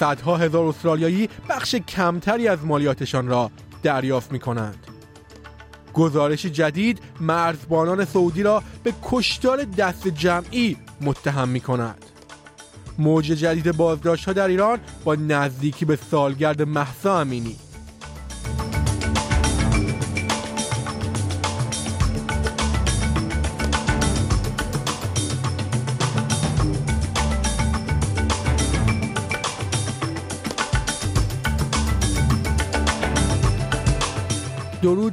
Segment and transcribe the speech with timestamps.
[0.00, 3.50] صدها هزار استرالیایی بخش کمتری از مالیاتشان را
[3.82, 4.86] دریافت می کنند.
[5.94, 12.04] گزارش جدید مرزبانان سعودی را به کشتار دست جمعی متهم می کند.
[12.98, 17.56] موج جدید بازداشت ها در ایران با نزدیکی به سالگرد محسا امینی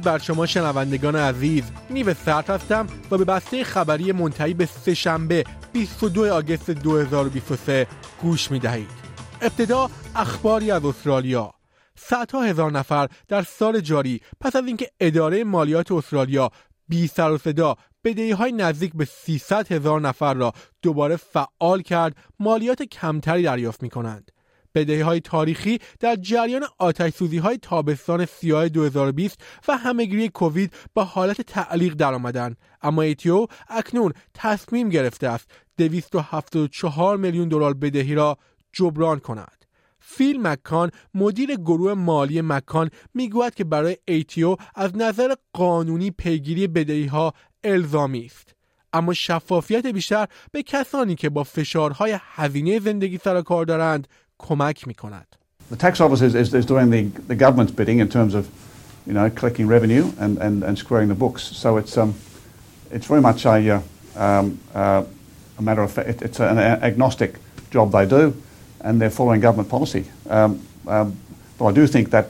[0.06, 6.32] بر شما شنوندگان عزیز نیو سرد هستم و به بسته خبری منتهی به سهشنبه 22
[6.32, 7.86] آگست 2023
[8.22, 8.90] گوش می دهید.
[9.40, 11.54] ابتدا اخباری از استرالیا
[11.96, 16.50] صدها هزار نفر در سال جاری پس از اینکه اداره مالیات استرالیا
[16.88, 22.16] بی سر و صدا بدهی های نزدیک به 300 هزار نفر را دوباره فعال کرد
[22.40, 24.30] مالیات کمتری دریافت می کنند.
[24.76, 31.04] بدهی های تاریخی در جریان آتش سوزی های تابستان سیاه 2020 و همهگیری کووید با
[31.04, 38.38] حالت تعلیق درآمدند اما ATO اکنون تصمیم گرفته است 274 میلیون دلار بدهی را
[38.72, 39.64] جبران کند.
[40.00, 47.06] فیل مکان مدیر گروه مالی مکان می‌گوید که برای ATO از نظر قانونی پیگیری بدهی
[47.06, 47.32] ها
[47.64, 48.54] الزامی است.
[48.92, 54.93] اما شفافیت بیشتر به کسانی که با فشارهای هزینه زندگی سر کار دارند کمک می
[54.93, 55.27] کند.
[55.71, 58.49] The tax office is, is, is doing the, the government's bidding in terms of
[59.05, 61.43] you know, collecting revenue and, and, and squaring the books.
[61.43, 62.13] So it's, um,
[62.91, 63.81] it's very much a, uh,
[64.15, 65.03] um, uh,
[65.57, 67.35] a matter of it, it's an agnostic
[67.71, 68.35] job they do
[68.81, 70.05] and they're following government policy.
[70.29, 71.17] Um, um,
[71.57, 72.27] but I do think that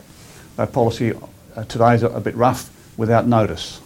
[0.58, 3.82] that policy uh, today is a, a bit rough without notice.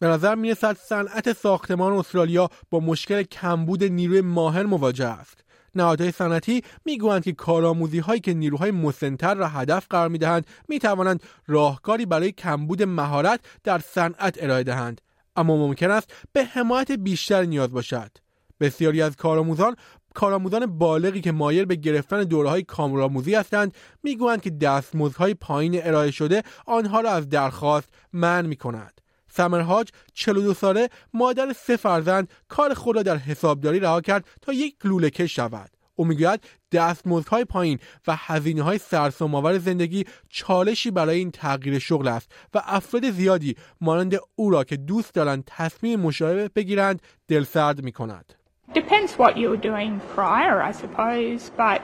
[0.00, 5.43] به نظر میرسد صنعت ساختمان استرالیا با مشکل کمبود نیروی ماهر مواجه است.
[5.75, 12.05] نهادهای صنعتی می‌گویند که کارآموزی هایی که نیروهای مسنتر را هدف قرار می‌دهند می‌توانند راهکاری
[12.05, 15.01] برای کمبود مهارت در صنعت ارائه دهند
[15.35, 18.11] اما ممکن است به حمایت بیشتر نیاز باشد
[18.59, 19.75] بسیاری از کارآموزان
[20.13, 26.43] کارآموزان بالغی که مایل به گرفتن دوره‌های کامرآموزی هستند می‌گویند که دستمزدهای پایین ارائه شده
[26.65, 29.01] آنها را از درخواست منع می‌کند.
[29.37, 34.75] سمرهاج 42 ساله مادر سه فرزند کار خود را در حسابداری رها کرد تا یک
[34.83, 41.79] لوله شود او می‌گوید دستمزدهای پایین و هزینه های سرسام زندگی چالشی برای این تغییر
[41.79, 47.83] شغل است و افراد زیادی مانند او را که دوست دارند تصمیم مشابه بگیرند دلسرد
[47.83, 48.33] می کند.
[48.73, 51.79] Depends what you were doing prior, I suppose, but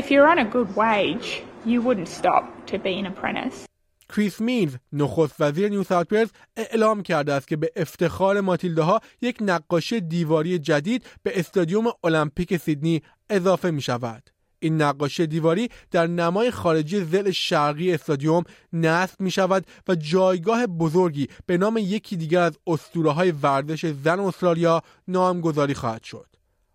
[0.00, 1.28] if you're on a good wage,
[1.70, 3.71] you wouldn't stop to be an apprentice.
[4.16, 10.00] کریس مینز نخست وزیر نیو ساوت اعلام کرده است که به افتخار ماتیلده یک نقاشی
[10.00, 14.30] دیواری جدید به استادیوم المپیک سیدنی اضافه می شود.
[14.58, 21.28] این نقاشی دیواری در نمای خارجی زل شرقی استادیوم نصب می شود و جایگاه بزرگی
[21.46, 26.26] به نام یکی دیگر از اسطوره های ورزش زن استرالیا نامگذاری خواهد شد.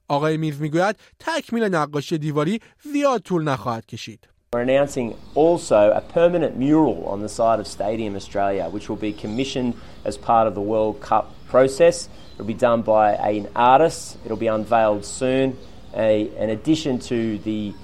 [0.07, 2.59] آقای میز می‌گوید تکمیل نقاشی دیواری
[2.93, 4.27] زیاد طول نخواهد کشید.
[4.57, 9.13] We're announcing also a permanent mural on the side of Stadium Australia, which will be
[9.13, 12.09] commissioned as part of the World Cup process.
[12.33, 14.17] It'll be done by an artist.
[14.25, 15.57] It'll be unveiled soon.
[15.93, 17.75] A, in addition to the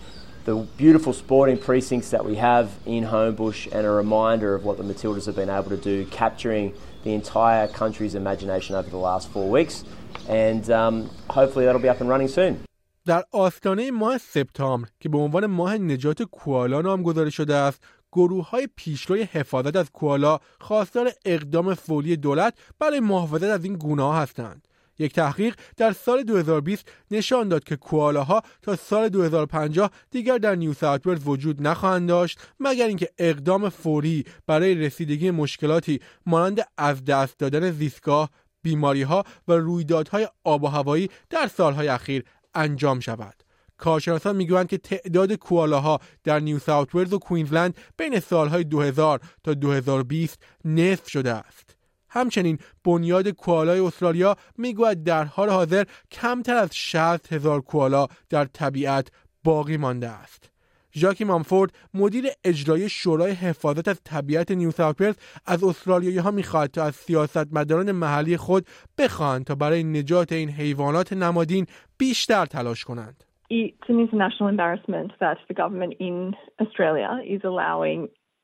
[0.45, 4.83] the beautiful sporting precincts that we have in Homebush, and a reminder of what the
[4.83, 6.73] Matildas have been able to do, capturing
[7.03, 9.83] the entire country's imagination over the last four weeks.
[10.27, 12.65] And um, hopefully that'll be up and running soon.
[13.05, 18.67] در آستانه ماه سپتامبر که به عنوان ماه نجات کوالا نامگذاری شده است گروه های
[18.75, 24.67] پیشروی حفاظت از کوالا خواستار اقدام فوری دولت برای محافظت از این گونه ها هستند.
[24.99, 30.73] یک تحقیق در سال 2020 نشان داد که کوالاها تا سال 2050 دیگر در نیو
[30.73, 37.71] ساوت وجود نخواهند داشت مگر اینکه اقدام فوری برای رسیدگی مشکلاتی مانند از دست دادن
[37.71, 38.29] زیستگاه
[38.61, 42.23] بیماری ها و رویدادهای آب و هوایی در سالهای اخیر
[42.55, 43.43] انجام شود.
[43.77, 49.53] کارشناسان می‌گویند که تعداد کوالاها در نیو ساوت ولز و کوینزلند بین سالهای 2000 تا
[49.53, 51.75] 2020 نصف شده است.
[52.09, 59.07] همچنین بنیاد کوالای استرالیا می‌گوید در حال حاضر کمتر از 60 هزار کوالا در طبیعت
[59.43, 60.52] باقی مانده است.
[60.95, 66.83] ژاکی مامفورد مدیر اجرایی شورای حفاظت از طبیعت نیو ساوت از استرالیایی ها می‌خواهد تا
[66.83, 68.65] از سیاستمداران محلی خود
[68.97, 71.65] بخواهند تا برای نجات این حیوانات نمادین
[71.97, 73.23] بیشتر تلاش کنند.
[73.51, 76.15] It's an international embarrassment that the government in
[76.63, 77.99] Australia is allowing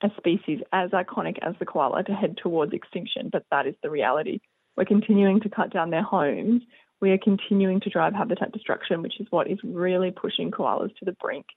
[0.08, 3.90] a species as iconic as the koala to head towards extinction, but that is the
[3.90, 4.38] reality.
[4.76, 6.62] We're continuing to cut down their homes.
[7.02, 11.06] We are continuing to drive habitat destruction, which is what is really pushing koalas to
[11.06, 11.48] the brink.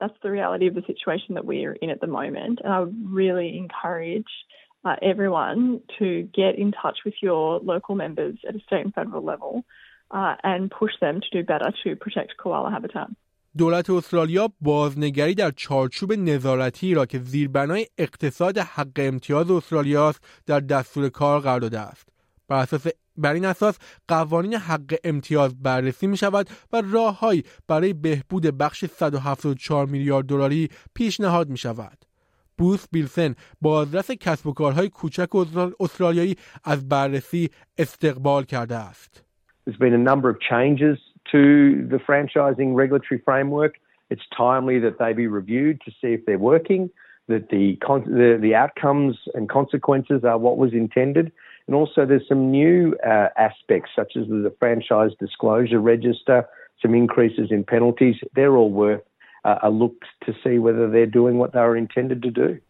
[0.00, 2.60] That's the reality of the situation that we're in at the moment.
[2.62, 4.32] And I would really encourage
[4.84, 9.24] uh, everyone to get in touch with your local members at a state and federal
[9.24, 9.64] level
[10.10, 13.08] uh, and push them to do better to protect koala habitat.
[13.58, 21.08] دولت استرالیا بازنگری در چارچوب نظارتی را که زیربنای اقتصاد حق امتیاز استرالیاست در دستور
[21.08, 22.08] کار قرار داده است.
[22.48, 22.86] بر اساس
[23.17, 29.85] بر این اساس قوانین حق امتیاز بررسی می شود و راههایی برای بهبود بخش 174
[29.85, 31.97] میلیارد دلاری پیشنهاد می شود.
[32.59, 35.29] بروس بیلسن بازرس کسب و کارهای کوچک
[35.79, 39.25] استرالیایی از بررسی استقبال کرده است.
[39.65, 40.97] There's been a number of changes
[41.31, 41.41] to
[41.93, 43.73] the franchising regulatory framework.
[44.09, 46.89] It's timely that they be reviewed to see if they're working,
[47.27, 47.77] that the,
[48.19, 51.31] the, the outcomes and consequences are what was intended.
[51.66, 56.46] And also, there's some new uh, aspects, such as the franchise disclosure register,
[56.82, 58.16] some increases in penalties.
[58.34, 59.02] They're all worth
[59.68, 62.60] a look to see whether they're doing what they were intended to do.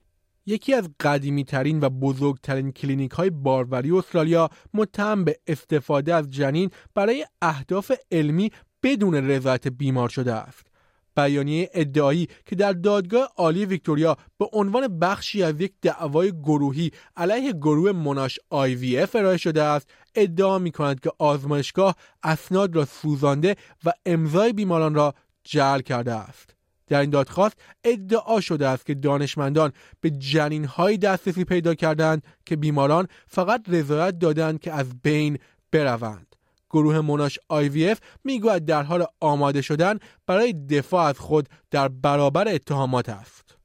[0.46, 6.70] یکی از قدیمی ترین و بزرگترین کلینیک های باروری استرالیا متهم به استفاده از جنین
[6.94, 8.50] برای اهداف علمی
[8.82, 10.69] بدون رضایت بیمار شده است.
[11.15, 17.53] بیانیه ادعایی که در دادگاه عالی ویکتوریا به عنوان بخشی از یک دعوای گروهی علیه
[17.53, 23.55] گروه مناش IVF ارائه شده است ادعا می کند که آزمایشگاه اسناد را سوزانده
[23.85, 25.13] و امضای بیماران را
[25.43, 26.55] جعل کرده است.
[26.87, 29.71] در این دادخواست ادعا شده است که دانشمندان
[30.01, 35.37] به جنین های دسترسی پیدا کردند که بیماران فقط رضایت دادند که از بین
[35.71, 36.30] بروند.
[36.73, 43.09] گروه مناش IVF می‌گوید در حال آماده شدن برای دفاع از خود در برابر اتهامات
[43.09, 43.57] است.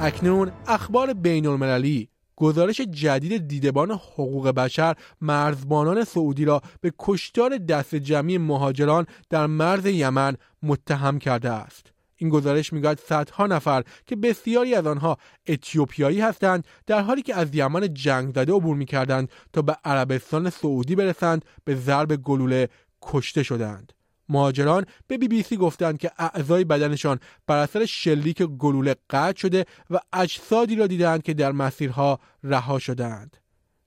[0.00, 7.94] اکنون اخبار بین المللی گزارش جدید دیدبان حقوق بشر مرزبانان سعودی را به کشتار دست
[7.94, 11.92] جمعی مهاجران در مرز یمن متهم کرده است.
[12.18, 17.54] این گزارش می‌گوید صدها نفر که بسیاری از آنها اتیوپیایی هستند در حالی که از
[17.54, 22.68] یمن جنگ زده عبور می‌کردند تا به عربستان سعودی برسند به ضرب گلوله
[23.02, 23.92] کشته شدند.
[24.28, 29.66] مهاجران به بی بی سی گفتند که اعضای بدنشان بر اثر شلیک گلوله قطع شده
[29.90, 33.36] و اجسادی را دیدند که در مسیرها رها شدند.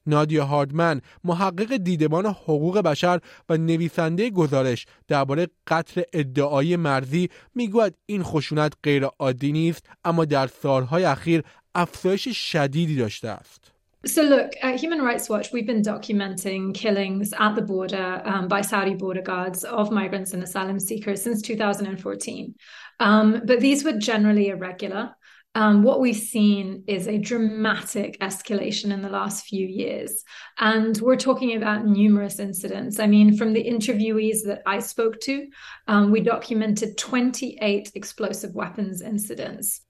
[0.08, 3.20] نادیا هاردمن محقق دیدبان حقوق بشر
[3.50, 11.04] و نویسنده گزارش درباره قتل ادعایی مرزی می‌گوید این خشونت غیرعادی نیست اما در سالهای
[11.04, 11.44] اخیر
[11.76, 13.72] افزایش شدیدی داشته است.
[14.08, 18.62] So, look, at Human Rights Watch, we've been documenting killings at the border um, by
[18.62, 22.56] Saudi border guards of migrants and asylum seekers since 2014.
[23.00, 25.16] Um, but these were generally irregular.
[25.55, 30.23] Um, what we've seen is a dramatic escalation in the last few years.
[30.59, 33.01] And we're talking about numerous incidents.
[33.01, 35.47] I mean, from the interviewees that I spoke to,
[35.89, 39.81] um, we documented 28 explosive weapons incidents.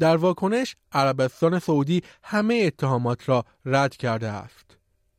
[0.00, 4.76] در واکنش عربستان سعودی همه اتهامات را رد کرده است.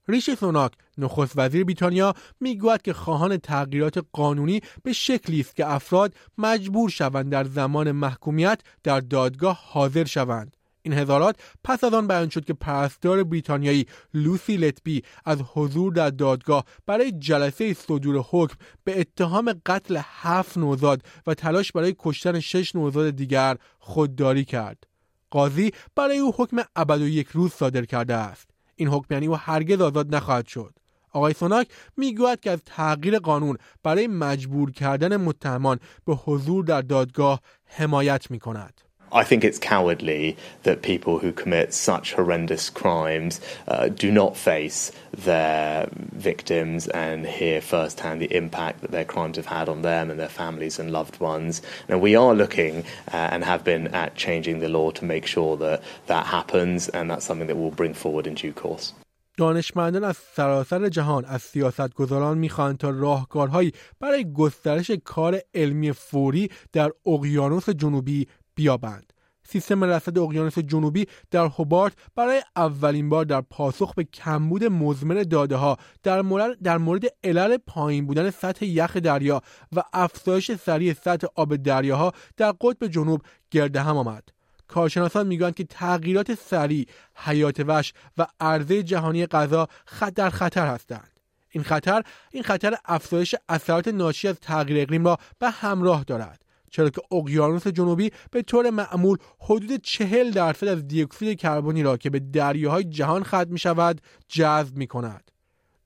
[0.08, 6.14] ریش سوناک نخست وزیر بریتانیا می‌گوید که خواهان تغییرات قانونی به شکلی است که افراد
[6.38, 12.28] مجبور شوند در زمان محکومیت در دادگاه حاضر شوند این هزارات پس از آن بیان
[12.28, 19.00] شد که پرستار بریتانیایی لوسی لتبی از حضور در دادگاه برای جلسه صدور حکم به
[19.00, 24.84] اتهام قتل هفت نوزاد و تلاش برای کشتن شش نوزاد دیگر خودداری کرد.
[25.30, 28.51] قاضی برای او حکم ابد و یک روز صادر کرده است.
[28.76, 30.74] این حکم او هرگز آزاد نخواهد شد.
[31.12, 37.40] آقای سوناک می‌گوید که از تغییر قانون برای مجبور کردن متهمان به حضور در دادگاه
[37.64, 38.80] حمایت می کند.
[39.11, 44.91] I think it's cowardly that people who commit such horrendous crimes uh, do not face
[45.13, 50.19] their victims and hear firsthand the impact that their crimes have had on them and
[50.19, 51.61] their families and loved ones.
[51.87, 55.55] And we are looking uh, and have been at changing the law to make sure
[55.57, 58.93] that that happens, and that's something that we'll bring forward in due course.
[59.37, 66.91] دانشمندان از سراسر جهان از سیاستگزاران میخواهند تا راهکارهایی برای گسترش کار علمی فوری در
[67.05, 69.12] اقیانوس جنوبی بیابند.
[69.44, 75.56] سیستم رصد اقیانوس جنوبی در هوبارت برای اولین بار در پاسخ به کمبود مزمن داده
[75.56, 79.42] ها در مورد در مورد علل پایین بودن سطح یخ دریا
[79.76, 84.28] و افزایش سریع سطح آب دریاها در قطب جنوب گرد هم آمد.
[84.68, 89.68] کارشناسان می‌گویند که تغییرات سریع حیات وحش و عرضه جهانی غذا
[90.14, 91.20] در خطر هستند.
[91.50, 96.41] این خطر این خطر افزایش اثرات ناشی از تغییر اقلیم را به همراه دارد.
[96.72, 102.10] چرا که اقیانوس جنوبی به طور معمول حدود چهل درصد از دیوکسید کربنی را که
[102.10, 105.30] به دریاهای جهان ختم می شود جذب می کند.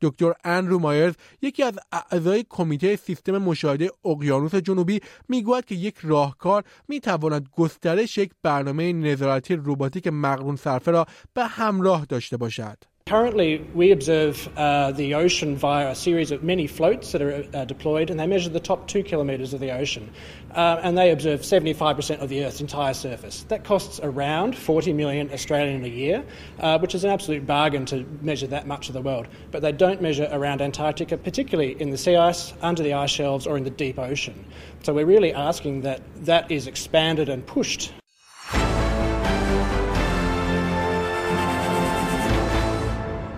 [0.00, 6.64] دکتر اندرو مایرز یکی از اعضای کمیته سیستم مشاهده اقیانوس جنوبی می‌گوید که یک راهکار
[6.88, 12.78] می‌تواند گسترش یک برنامه نظارتی روباتیک مقرون صرفه را به همراه داشته باشد.
[13.08, 17.64] Currently, we observe uh, the ocean via a series of many floats that are uh,
[17.64, 20.10] deployed, and they measure the top two kilometres of the ocean.
[20.50, 23.44] Uh, and they observe 75% of the Earth's entire surface.
[23.44, 26.24] That costs around 40 million Australian a year,
[26.58, 29.28] uh, which is an absolute bargain to measure that much of the world.
[29.52, 33.46] But they don't measure around Antarctica, particularly in the sea ice, under the ice shelves,
[33.46, 34.44] or in the deep ocean.
[34.82, 37.92] So we're really asking that that is expanded and pushed.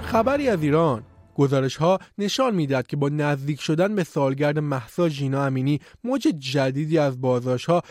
[0.08, 1.02] خبری از ایران
[1.34, 6.98] گزارش ها نشان می‌داد که با نزدیک شدن به سالگرد محسا ژینا امینی موج جدیدی
[6.98, 7.82] از بازداشت ها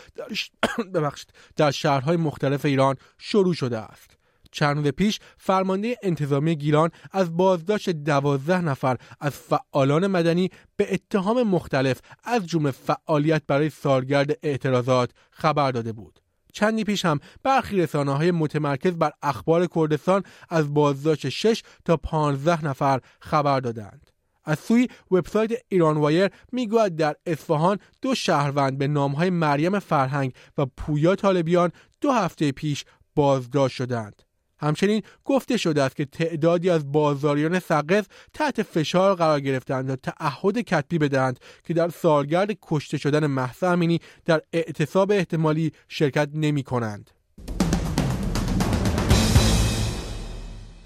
[0.92, 1.12] در,
[1.56, 4.10] در شهرهای مختلف ایران شروع شده است.
[4.52, 11.42] چند روز پیش فرمانده انتظامی گیلان از بازداشت دوازده نفر از فعالان مدنی به اتهام
[11.42, 16.20] مختلف از جمله فعالیت برای سالگرد اعتراضات خبر داده بود.
[16.52, 22.64] چندی پیش هم برخی رسانه های متمرکز بر اخبار کردستان از بازداشت 6 تا 15
[22.64, 24.10] نفر خبر دادند.
[24.44, 30.66] از سوی وبسایت ایران وایر می‌گوید در اصفهان دو شهروند به نامهای مریم فرهنگ و
[30.66, 34.22] پویا طالبیان دو هفته پیش بازداشت شدند.
[34.60, 40.58] همچنین گفته شده است که تعدادی از بازاریان سقف تحت فشار قرار گرفتند تا تعهد
[40.60, 47.10] کتبی بدهند که در سالگرد کشته شدن محسا امینی در اعتصاب احتمالی شرکت نمی کنند.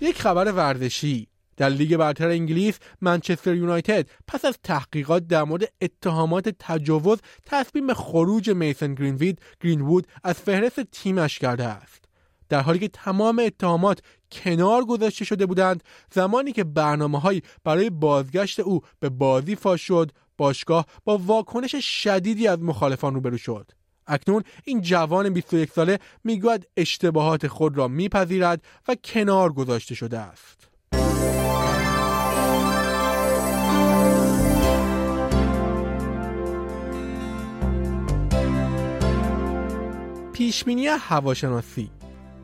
[0.00, 6.48] یک خبر ورزشی در لیگ برتر انگلیس منچستر یونایتد پس از تحقیقات در مورد اتهامات
[6.58, 12.04] تجاوز تصمیم به خروج میسن گرینوید گرینوود از فهرست تیمش کرده است
[12.48, 13.98] در حالی که تمام اتهامات
[14.32, 20.86] کنار گذاشته شده بودند زمانی که برنامه برای بازگشت او به بازی فاش شد باشگاه
[21.04, 23.70] با واکنش شدیدی از مخالفان روبرو شد.
[24.06, 30.68] اکنون این جوان 21 ساله می‌گوید اشتباهات خود را میپذیرد و کنار گذاشته شده است.
[40.32, 41.90] پیشبینی هواشناسی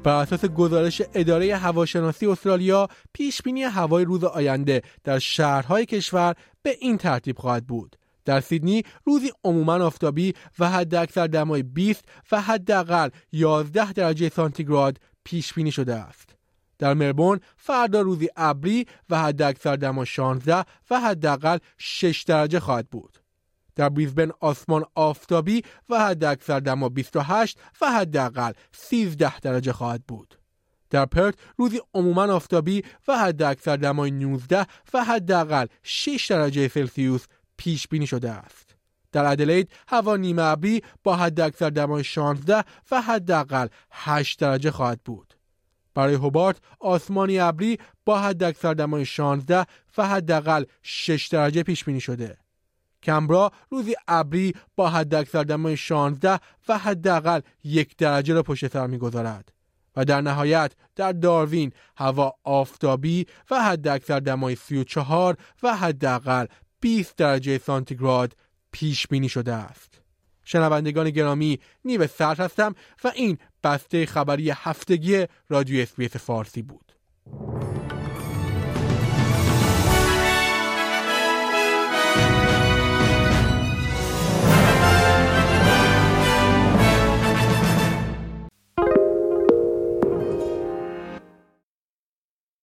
[0.02, 6.76] بر اساس گزارش اداره هواشناسی استرالیا پیش بینی هوای روز آینده در شهرهای کشور به
[6.80, 7.96] این ترتیب خواهد بود.
[8.24, 15.54] در سیدنی روزی عموما آفتابی و حداکثر دمای 20 و حداقل 11 درجه سانتیگراد پیش
[15.54, 16.34] بینی شده است.
[16.78, 23.18] در مربون فردا روزی ابری و حداکثر دما 16 و حداقل 6 درجه خواهد بود.
[23.78, 30.38] در بریزبن آسمان آفتابی و حد اکثر دما 28 و حداقل 13 درجه خواهد بود.
[30.90, 37.24] در پرت روزی عموما آفتابی و حد اکثر دمای 19 و حداقل 6 درجه سلسیوس
[37.56, 38.76] پیش بینی شده است.
[39.12, 45.00] در ادلید هوا نیمه ابری با حد اکثر دمای 16 و حداقل 8 درجه خواهد
[45.04, 45.34] بود.
[45.94, 49.66] برای هوبارت آسمانی ابری با حد اکثر دمای 16
[49.98, 52.38] و حداقل 6 درجه پیش بینی شده.
[53.02, 59.52] کمبرا روزی ابری با حداکثر دمای 16 و حداقل یک درجه را پشت سر می‌گذارد
[59.96, 66.46] و در نهایت در داروین هوا آفتابی و حداکثر دمای 34 و حداقل
[66.80, 68.36] 20 درجه سانتیگراد
[68.72, 70.00] پیش بینی شده است.
[70.44, 72.74] شنوندگان گرامی نیو سرد هستم
[73.04, 76.92] و این بسته خبری هفتگی رادیو SBS فارسی بود.